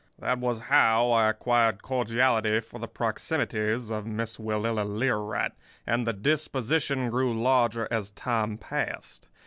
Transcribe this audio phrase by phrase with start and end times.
[0.17, 5.51] "That was how I acquired cordiality for the proximities of Miss Willella Learight;
[5.85, 9.27] and the disposition grew larger as time passed.